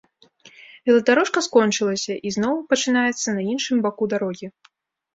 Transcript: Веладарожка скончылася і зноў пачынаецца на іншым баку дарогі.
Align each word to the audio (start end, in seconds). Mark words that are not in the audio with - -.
Веладарожка 0.89 1.39
скончылася 1.49 2.13
і 2.31 2.33
зноў 2.39 2.55
пачынаецца 2.75 3.27
на 3.39 3.49
іншым 3.55 3.77
баку 3.89 4.13
дарогі. 4.19 4.47